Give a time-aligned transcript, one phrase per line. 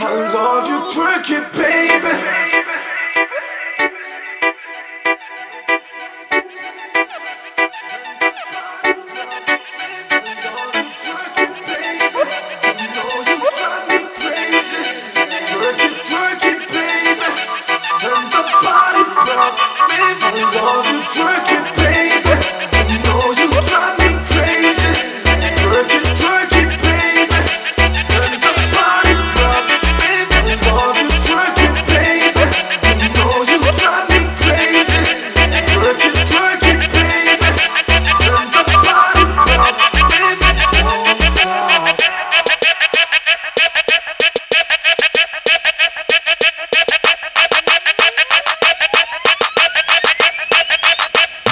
[0.00, 1.57] I love you, prick it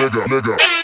[0.01, 0.76] nigga, nigga.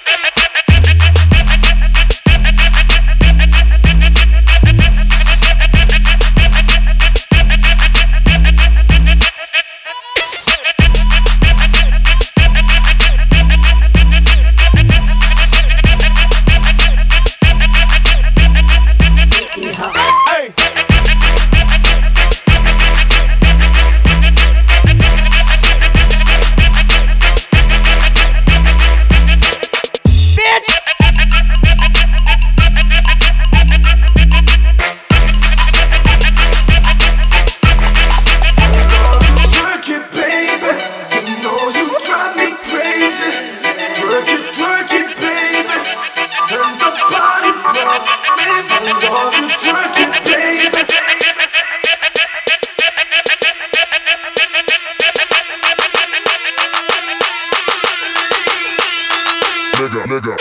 [59.82, 60.36] nigga, nigga.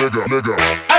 [0.00, 0.91] nigga, nigga.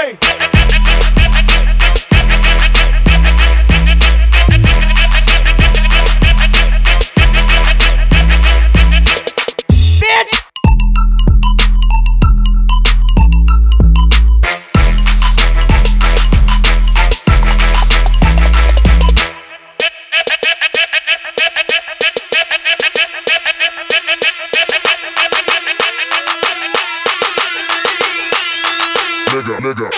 [29.34, 29.90] 那个，那个